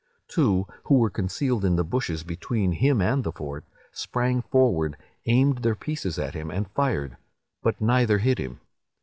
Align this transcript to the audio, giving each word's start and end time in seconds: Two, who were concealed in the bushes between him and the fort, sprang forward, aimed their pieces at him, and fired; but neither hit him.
Two, 0.27 0.65
who 0.85 0.97
were 0.97 1.11
concealed 1.11 1.63
in 1.63 1.75
the 1.75 1.83
bushes 1.83 2.23
between 2.23 2.71
him 2.71 3.01
and 3.03 3.23
the 3.23 3.31
fort, 3.31 3.65
sprang 3.91 4.41
forward, 4.41 4.97
aimed 5.27 5.59
their 5.59 5.75
pieces 5.75 6.17
at 6.17 6.33
him, 6.33 6.49
and 6.49 6.71
fired; 6.71 7.17
but 7.61 7.79
neither 7.79 8.17
hit 8.17 8.39
him. 8.39 8.61